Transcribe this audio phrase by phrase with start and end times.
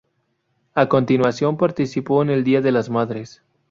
[0.73, 3.43] A continuación, participó en el Día de las Madres.